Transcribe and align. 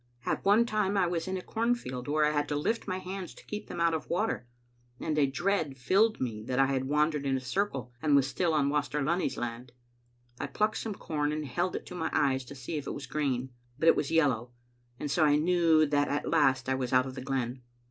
At 0.25 0.43
one 0.43 0.65
time 0.65 0.97
I 0.97 1.05
was 1.05 1.27
in 1.27 1.37
a 1.37 1.43
cornfield, 1.43 2.07
where 2.07 2.25
I 2.25 2.31
had 2.31 2.47
to 2.49 2.55
lift 2.55 2.87
my 2.87 2.97
hands 2.97 3.35
to 3.35 3.45
keep 3.45 3.67
them 3.67 3.79
out 3.79 3.93
of 3.93 4.09
water, 4.09 4.47
and 4.99 5.15
a 5.15 5.27
dread 5.27 5.77
filled 5.77 6.19
me 6.19 6.41
that 6.45 6.57
I 6.57 6.65
had 6.65 6.85
wandered 6.85 7.23
in 7.23 7.37
a 7.37 7.39
circle, 7.39 7.91
and 8.01 8.15
was 8.15 8.25
still 8.25 8.51
on 8.55 8.69
Waster 8.71 9.03
Lunny 9.03 9.27
*s 9.27 9.37
land. 9.37 9.73
I 10.39 10.47
plucked 10.47 10.77
some 10.77 10.95
corn 10.95 11.31
and 11.31 11.45
held 11.45 11.75
it 11.75 11.85
to 11.85 11.93
my 11.93 12.09
eyes 12.13 12.43
to 12.45 12.55
see 12.55 12.77
if 12.77 12.87
it 12.87 12.95
was 12.95 13.05
green; 13.05 13.51
but 13.77 13.87
it 13.89 13.95
was 13.95 14.09
yellow, 14.09 14.49
and 14.99 15.11
so 15.11 15.23
I 15.23 15.35
knew 15.35 15.85
that 15.85 16.07
at 16.07 16.27
last 16.27 16.67
I 16.67 16.73
was 16.73 16.91
out 16.91 17.05
of 17.05 17.13
the 17.13 17.21
glen. 17.21 17.61